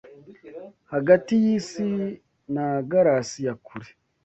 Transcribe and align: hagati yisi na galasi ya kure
hagati 0.91 1.33
yisi 1.43 1.87
na 2.53 2.65
galasi 2.89 3.39
ya 3.47 3.53
kure 3.65 3.89